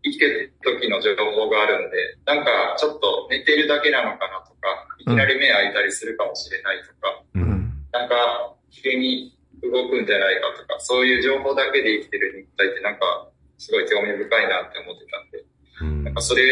[0.03, 15.45] 生きてる時の情報があるんで、なんかちょっと寝てるだけなのかなとか、いきなり目開いたりするかもしれないとか、うん、なんか急に動くんじゃないかとか、そういう情報だけで生きてる肉体ってなんかすごい興味深いなって思ってたんで、
[15.83, 16.43] うん、なんかそれ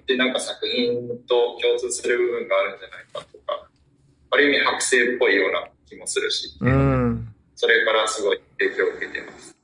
[0.00, 0.94] ってなんか作品
[1.26, 3.66] と共通する部分があるんじゃないかとか、
[4.30, 9.61] ある意味剥製っぽいような気もするし、うん、それからすごい影響を受けてます。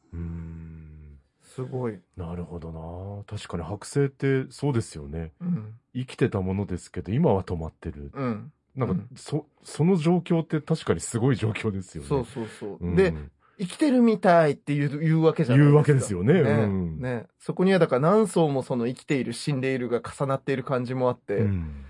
[1.58, 1.98] すごい。
[2.16, 2.70] なるほど
[3.26, 3.38] な。
[3.38, 5.32] 確かに剥製ってそうですよね。
[5.40, 8.12] うん、生きてたものですけど、今は止まってる。
[8.14, 8.52] うん。
[8.76, 12.08] なんか、うん、そ、その状況って確かにすごい状況ですよね。
[12.08, 12.78] そうそうそう。
[12.80, 13.12] うん、で、
[13.58, 15.72] 生きてるみたいって言う言うわけじゃないですか。
[15.72, 16.34] 言うわけですよね。
[16.34, 16.40] ね。
[16.42, 21.84] うん、ねそこにはだから何層もその生きている、死んでいるが重なっている感じもあって、うん、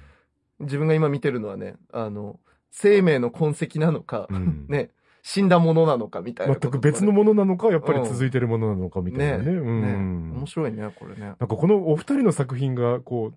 [0.61, 4.93] 自分が今見てるのはね、あの、生命の痕跡なのか、うん、 ね、
[5.31, 9.45] 死んだものなのかみたいな、全く別のものなのか、やっぱり続いてるものなのかみたいなね。
[9.45, 9.59] ね。
[9.59, 10.37] うん、ね。
[10.39, 11.21] 面白いね、これね。
[11.21, 13.33] なんかこのお二人の作品が、こ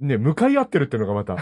[0.00, 1.36] う、ね、向かい合ってるっていうのがまた。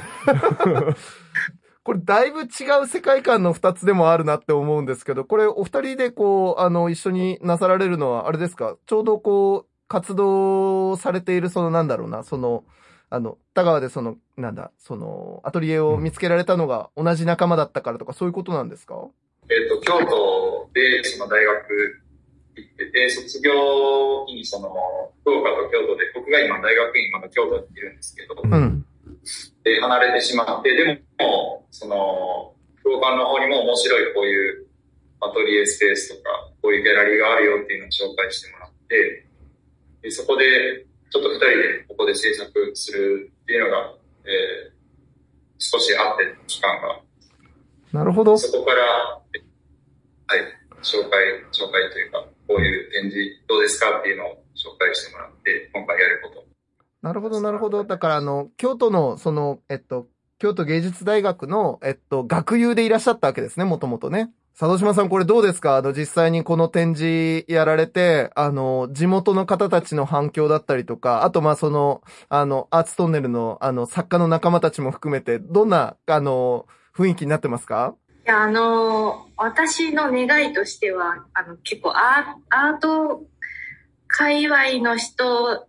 [1.85, 2.44] これだいぶ違
[2.83, 8.77] う世界観の二つでもあるなって思うんですけど、これお二人でこう、あの、一緒になさられるのは、あれですか？
[8.85, 12.64] ちょうどこう、活動されている、そのなんだろうな、その、
[13.09, 19.07] あの、田川でその、なんだ、その、アトリエを見つけられたのが同じ仲間だったからとか、そういうことなんですか？
[19.50, 22.00] えっ、ー、と、京都でその大学
[22.56, 23.52] 行ってて、卒業
[24.26, 24.68] 期にその、
[25.22, 28.84] 福岡と京都で、僕が今大学院まだ京都にいるんですけど、うん、
[29.64, 34.66] で、離れてしまって、でも、その、福岡の方にも面白いこういう
[35.20, 36.30] アトリエスペースとか、
[36.62, 39.26] こういうギャラリーがあるよっていうのを紹介してもらって、
[40.02, 44.72] でそこで、ちょっと二人でここで制作するっていうのが、えー、
[45.58, 47.00] 少しあって、期間が。
[47.92, 48.37] なるほど。
[48.38, 49.17] そこから、
[50.30, 50.40] はい、
[50.82, 56.44] 紹介、紹介というか、こういう展示どうですかっていうのを紹介してもらって、今回やること。
[57.00, 57.84] なるほど、なるほど。
[57.84, 60.06] だから、あの、京都の、その、えっと、
[60.38, 64.30] 京都芸術大学の、えっと、学友でいらっしゃったわけですね、もともとね。
[64.52, 65.76] 佐渡島さん、これどうですか？
[65.76, 77.94] あの、実際にこの展示やられて、あの、地元の方たちの反響だったりとか、あと、ま、その、あの、アーツトンネルの、あの、作家の仲間たちも含めて、どんな、あの、雰囲気になってますか？
[78.28, 83.22] や、あの、私の願いとしては、あの、結構アート
[84.06, 85.66] 界隈の人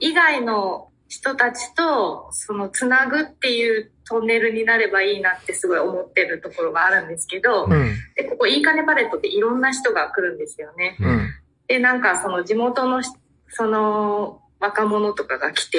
[0.00, 10.96] 以外の人たちと、その、つなぐっていうトンネルになればいいなってすごい思ってるところがあるんですけど、うん、で、ここ、いいかねパレットっていろんな人が来るんですよね。
[11.00, 11.30] うん、
[11.68, 13.02] で、なんかその地元の、
[13.48, 15.78] その、若者とかが来て、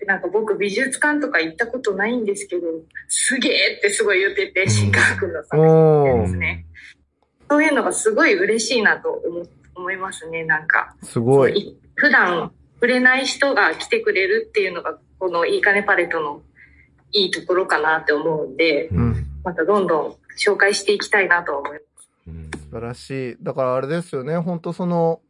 [0.00, 2.62] でなんか僕美術館とか行ったことないんですけど、
[3.08, 6.66] すげえってすごい言ってて、新川君の作品ですね。
[7.50, 9.44] そういうのがすごい嬉しいなと思っ
[9.76, 10.94] 思いますね、なんか。
[11.02, 11.76] すごい。
[11.96, 16.42] 普段触れない人が来てくれるっていうのが、このいいかねパレットの
[17.12, 21.84] いいところかなって思うんで、うん、またどんどん紹介していきたいなと思います。
[22.64, 23.36] 素晴らしい。
[23.40, 25.20] だからあれですよね、本当その、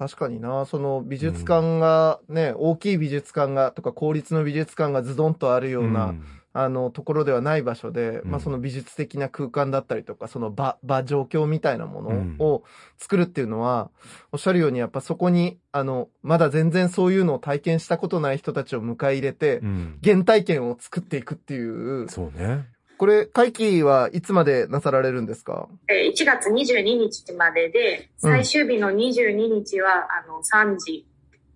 [0.00, 6.24] 確かにな、その美術館がね、うん、大きい美術館がとか公立の美術館がズドンとあるような、うん、
[6.54, 12.64] あの、ところではない場所で、うん、まあその美術的な空間だったりとか、その場、場状況みたいなものを
[12.96, 13.90] 作るっていうのは、
[14.32, 19.60] おっしゃるようにやっぱそこに、あの、まだ全然そういうのを体験したことない人たちを迎え入れて、
[20.02, 22.08] 原体験を作っていくっていう。
[22.08, 22.64] そうね。
[23.00, 25.70] これ、会期はいつまでなさられるんですか？
[25.88, 31.06] え1月22日までで、最終日の22日は、あの、3時、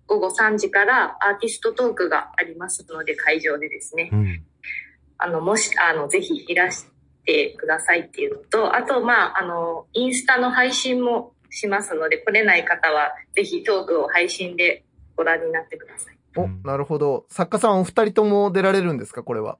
[0.07, 4.09] 午後3時からアーティストトークがありますので、会場でですね。
[4.11, 4.43] うん、
[5.19, 6.87] あの、もし、あの、ぜひいらし
[7.25, 14.83] てくださいっていうのと、あと、まあ、あの、インスタの配信もしますので、来れない方は、ぜひトークを配信で
[15.15, 16.17] ご覧になってください。
[16.37, 17.27] お、なるほど。
[17.29, 19.59] 作家さんお二人とも出られるんですかこれは？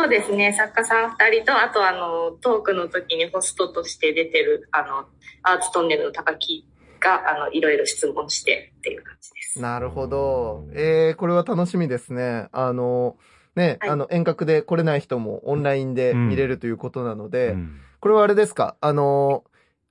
[0.00, 0.52] そうですね。
[0.52, 5.06] 作家さん二人と、あとあの、トークの時にホストとして出てる、あの、
[5.42, 6.64] アーツトンネルの高木
[7.00, 9.60] が、あの、いろいろ質問してっていう感じです。
[9.60, 10.68] なるほど。
[10.72, 12.46] えー、これは楽しみですね。
[12.52, 13.16] あの、
[13.56, 18.76] ね、はい、あの、遠隔で来れない人もオンラインで見れるということなので、うん、これはあれですか？
[18.80, 19.42] あの、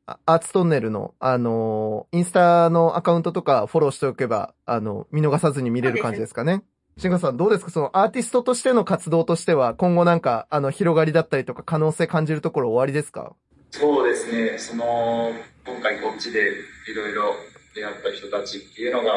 [0.05, 6.63] アーツトンネルの、あの、インスタのアカウントとかフォローしておけば、あの、見逃さずに見れる感じですかね？
[6.97, 7.69] シンガさんどうですか？
[7.69, 13.35] そのアーティストとしての活動としては、今後なんか、あの、広がりだったりとか可能性感じるところ終わりですか？
[13.69, 14.57] そうですね。
[14.57, 15.31] その、
[15.63, 17.35] 今回こっちでいろいろ
[17.75, 19.13] 出会った人たちっていうのが、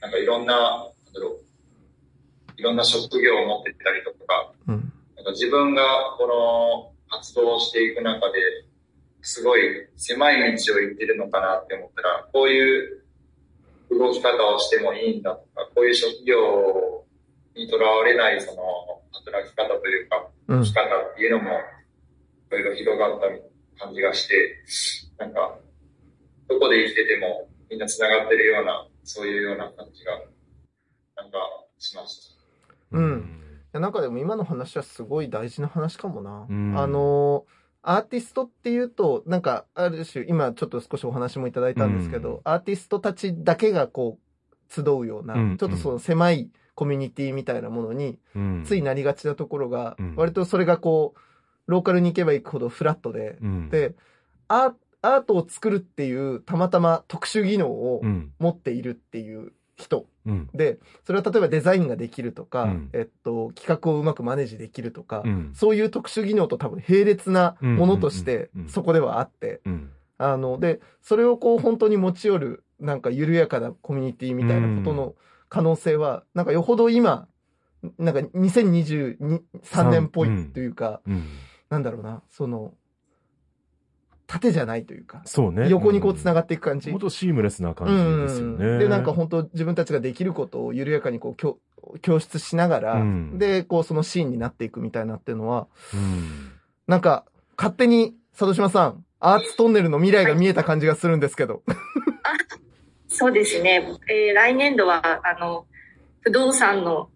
[0.00, 1.40] なんかいろんな、なんだろう、
[2.56, 5.82] いろんな職業を持ってたりとか、うん、なんか自分が
[6.18, 8.38] この活動をしていく中で、
[9.22, 9.62] すごい
[9.96, 13.02] 狭い道を行ってるのかなって思ったら、こういう
[13.90, 17.02] 動き方をしてもいいんだとか、こういう職業
[17.56, 18.62] にとらわれないその
[19.12, 21.52] 働き方というか、生き方っていうのも、い
[22.50, 24.34] ろいろ広がった感じがして、
[25.18, 25.58] なんか、
[26.48, 30.12] どこで生きててもみんな繋がってるような、そういうような感じが、
[31.16, 31.38] なんか
[31.78, 32.36] しまし
[32.90, 32.98] た。
[32.98, 33.42] うん。
[33.72, 36.46] なんかでも今の話はすごい大事な話かもな。
[36.48, 37.44] うん、あの
[37.82, 48.18] アーティストっていうと、なんか、ある種、今ちょっと少しお話もいただいたんですけど、うん、アーティストたちだけがこう、集うような、うん、ちょっとその狭いコミュニティみたいなものに、
[48.64, 51.20] ついなりがちなところが、割とそれがこう、
[51.66, 53.38] ローカルに行けば行くほどフラットで、
[53.70, 53.94] で、
[54.48, 58.02] アートを作るっていうたまたま特殊技能を
[58.38, 69.60] 持っているっていう人、うん、で、それは例えばデザインができるとか、うん、えっと、企画をうまくマネージできるとか、うん、そういう特殊技能と多分並列なものとしてそこではあって、
[70.18, 75.14] あの、で、それをこう本当に持ち寄る、なんか緩やかなコミュニティみたいなことの
[75.48, 77.28] 可能性は、なんかよほど今、
[77.98, 81.24] なんか2023年っぽいというか、うんうん、
[81.68, 82.74] なんだろうな、その、
[84.26, 85.22] 縦じゃないというか。
[85.24, 85.68] そうね。
[85.68, 86.90] 横にこう繋がっていく感じ。
[86.90, 88.78] 本当シームレスな感じですよね。
[88.78, 91.58] で、なんか本当自分たちができることを緩やかにこう、教
[92.02, 96.50] 教室しながら、うん、で、こうそのシーンになっていくみたいなっていうのは、うん、
[96.88, 97.24] なんか、
[97.56, 101.62] 勝手に、佐渡島さん、アーツトンネルの未来が見えた感じがするんですけど。
[103.08, 103.86] そうですね。
[104.08, 105.66] えー、来年度は、あの、
[106.20, 107.10] 不動産の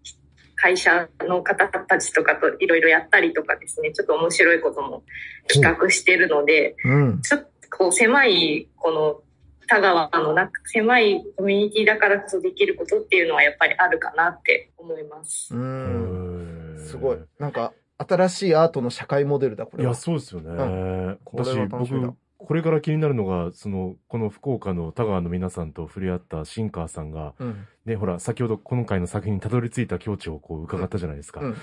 [0.55, 5.03] 会社の方たちとかといろいろやったりとかですね、ちょっと面白いことも
[5.49, 9.23] 企画してるので、うん、ちょっとこう狭い、この
[9.69, 15.55] 田川の中、狭いコミュニティだからこそできることっていうのはやっぱりあるかなって思います。
[15.55, 16.85] うん。
[16.85, 17.19] すごい。
[17.39, 19.91] なんか、新しいアートの社会モデルだ、これは。
[19.91, 20.51] いや、そうですよね。
[20.51, 22.13] うん、これは楽しみだ。
[22.47, 31.41] これから気になるのが、その、この福岡の田川の皆さんと触れ合ったシンカーさんが、うん、ね、ほら、先ほど今回の作品にたどり着いた境地をこう伺ったじゃないですか。
[31.41, 31.57] うん、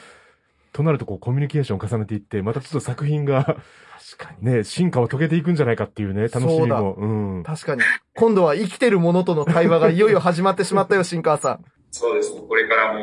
[0.73, 4.53] となると、こう、コミュニケーションを重ねていって、またちょっと作品が、確かに。
[4.53, 6.93] ね、進化を遂げていくんじゃないかっていうね、楽しみも。
[6.93, 7.43] ううん。
[7.43, 7.82] 確かに。
[8.15, 11.65] 今度は生きてるものとの対話がいよいよ始まってしまったよ、 シンカーさん。
[11.89, 12.41] そうですね。
[12.47, 12.99] これからも、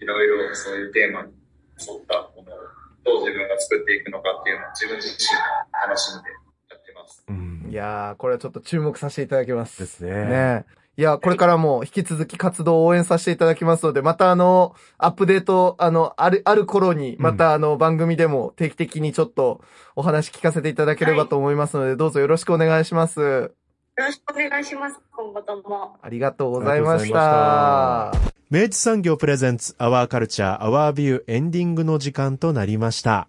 [0.00, 1.32] いろいろそういうテーマに
[1.78, 2.58] 沿ったものを、
[3.04, 5.38] どう自分が作っていくのかっていうのを自分自身
[5.72, 6.30] が楽しんで
[7.02, 7.24] ます。
[7.28, 9.78] うん、いやー、これはちょっと注目させていただきます。
[9.78, 10.24] ですね。
[10.26, 10.64] ね
[10.98, 19.62] いや、これからも引き続き活動を応援させていただきますので、またあの、アップデート、あの、ある、ある頃に、またあの、番組でも定期的にちょっと
[19.96, 23.20] お話聞かせていただければと思いますので、はい、どうぞよろしくお願いします。
[23.20, 23.50] よ
[23.96, 25.00] ろしくお願いします。
[25.12, 25.96] 今後とも。
[26.02, 28.12] ありがとうございました。
[28.50, 33.28] 明治産業プレゼンツアワーカルチャーアワービューエンディングの時間となりました。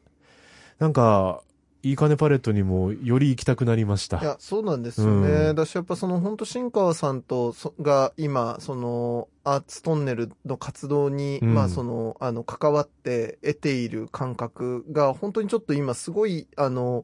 [0.79, 1.43] なんか、
[1.83, 4.19] いい金パレットにもより行きたくなりました。
[4.21, 5.49] いや、そうなんですよね。
[5.49, 17.03] うん、だし、やっぱその、本当新川さんと、が今、その、アーツトンネルの活動に、うん、まあその、あの、関わって得ている感覚が、本当にちょっと今すごい、あの、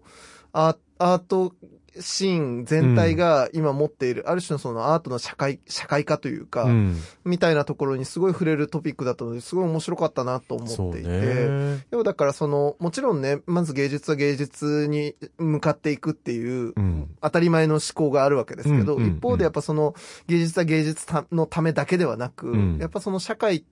[0.54, 1.54] アート
[2.00, 11.50] シーン全体が今持っている、うん、ある種のそのアートの社会、社会化というか、うん、みたいなところにすごい触れるトピックだったので、すごい面白かったなと思っていて、
[11.92, 16.74] 要だからその、もちろんね、まず芸術は芸術に向かっていくっていう、
[17.22, 19.96] 当たり前の思考があるわけですけど、うん、一方でやっぱその、
[20.28, 23.66] 芸術は芸術のためだけではなく、やっぱその社会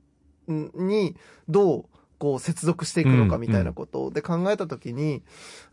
[0.47, 1.15] に
[1.49, 1.86] どう
[2.20, 5.24] こう接続していくのかみたいなことで考えたときに、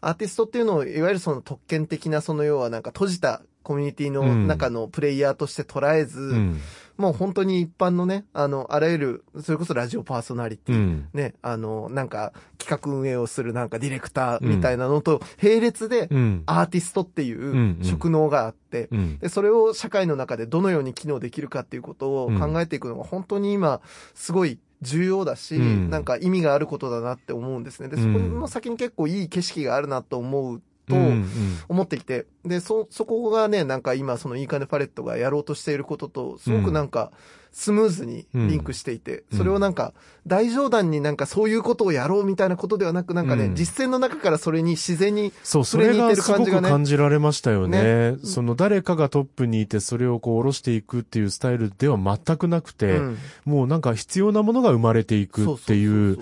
[0.00, 6.60] アーティストっていうのを、いわゆるその特権的な、その要はなんか閉じたコミュニティの中のプレイヤーとして捉えず、うん、
[6.98, 16.08] もう本当に一般のね、あの、あらゆる、それこそラジオパーソナリティ、うん、ね、あの、なんか企画運営をするなんかディレクターみたいなのと並列で、
[16.44, 23.80] アーティストっていう職能があって、うん、で、それを社会の中でどのように機能できるかっていうことを考えていくのが本当に今、
[24.12, 27.88] すごい重要だし、うん、なんか意味があることだなって思うんですね。
[27.88, 30.94] で、そこの先に結構いい景色があるなと思うと
[31.68, 37.10] 思っていて、で、そ、そこがね、なんか今そのいい金パレットがやろうとしていることと、すごくなんか、
[37.54, 39.94] スムーズにリンクしていて、うん、それをなんか、
[40.26, 48.14] 大冗談になんかそういうことをやろうみたいなことではなく、なんかね、うん、実践の中からそれに自然に、そう、それがすごく感じられましたよね。
[48.14, 48.16] ね。
[48.24, 56.18] その誰かがトップにいて、それをこう下ろしていくっていうスタイルでは全くなくて、うん、もうなんか必要なものが生まれていくっていう、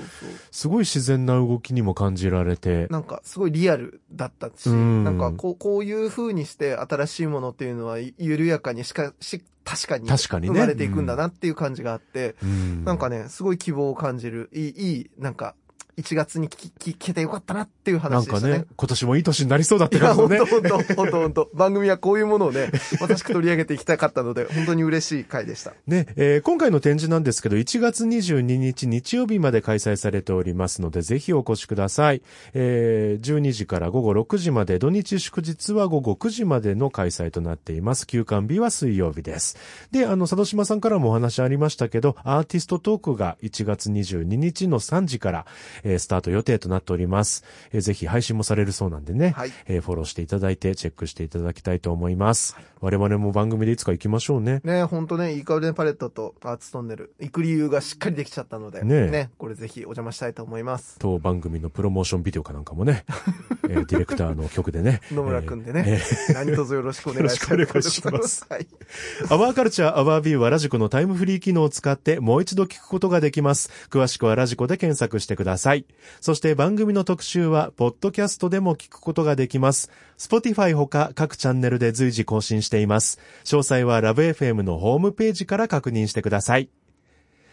[0.50, 2.88] すごい自然な動きにも感じられて。
[2.90, 15.54] なんかすごいリアルだったし、なんかこう、こういう風にして新しいものっていうのは緩やかにしか、し確かに確かに生まれていくんだなっていう感じがあって、うん、なんかね、すごい希望を感じる、いい、いい、なんか、
[15.99, 18.53] 1月に聞聞けてよかったなっていう話でしたね。
[18.53, 20.36] なんかね、今年もいい年になりそうだった感じね。
[20.36, 22.70] いや、本当本当本当本当 番組はこういうものをね、
[23.01, 25.74] まさしく取り上げていきたかったので、本当に嬉しい回でした。
[25.86, 32.22] ね、えー、今回の展示なんですけど、1月22日日曜日まで開催されておりますので、ぜひお越しください。
[32.55, 38.07] えー、12時から午後6時まで、土日祝日は午後9時までの開催となっています。
[38.07, 39.59] 休館日は水曜日です。
[39.90, 45.47] で、あの、佐渡島さんからもお話ありましたけど、アーティストトークが1月22日の3時から、
[45.83, 47.45] えー、スタート予定となっております。
[47.72, 52.55] えー、ぜひ配信もされるそうなんでね、はい、えー、フォローしていただいてチェックしていただきたいと思います。
[52.55, 54.61] はい、我々も番組でいつか行きましょうね。
[54.64, 60.97] ね、ほんとね、イカウデパレットとアーツトンネル、行く理由がしっかりできちゃったので、ね、ねこれぜひお邪魔したいと思います。
[60.99, 63.05] 当番組のプロモーションビデオかなんかもね、
[63.68, 65.01] えー、ディレクターの曲でね。
[65.12, 67.51] 野村くんでね、えー、 何卒よろしくお願いします。
[67.53, 68.47] よろしくお願いします。
[68.51, 68.66] はい。
[69.28, 73.70] Our Culture, Our View はラジコのタイムフリー機能を使ってもう一度聞くことができます。
[73.91, 75.71] 詳しくはラジコで検索してください。
[76.20, 79.90] そして番組の特集は、ポッドキャストでも聞くことができます。
[80.18, 83.18] Spotify ほか各チャンネルで随時更新しています。
[83.44, 86.68] 詳細はラブ f m のホームページから確認してください。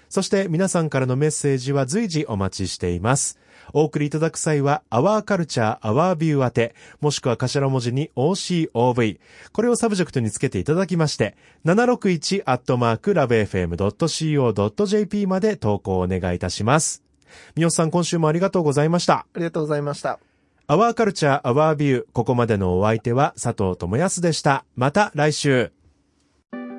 [0.10, 3.40] そして皆さんからのメッセージは随時お待ちしています。
[3.74, 9.20] お送りいただく際は、 Our Culture, Our View 宛て、もしくは頭文字に OCOV。
[9.52, 17.09] これをサブジェクトにつけていただきまして、761アットマークラブ FM.co.jp まで投稿をお願いいたします。
[17.56, 19.14] 三好さん、今週もありがとうございました。
[19.14, 20.20] ありがとうございました。
[20.68, 22.06] アワーカルチャー、アワービュー。
[22.14, 24.66] ここまでのお相手は佐藤智康でした。
[24.76, 25.72] また来週。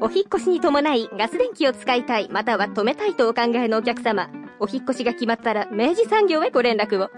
[0.00, 4.30] お引越しに伴いガス電気を使いたい、または止めたいとお考えのお客様。
[4.60, 7.10] お引越しが決まったら明治産業へご連絡を。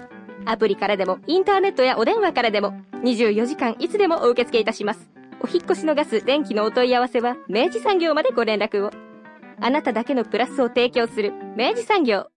[0.46, 2.74] アプリからでも、インターネットやお電話からでも、
[3.04, 5.10] 24時間いつでもお受け付けいたします。
[5.40, 8.90] お引越しのガス、電気のお問い合わせは、明治産業までご連絡を。
[9.60, 12.28] あなただけのプラスを提供する、明治産業。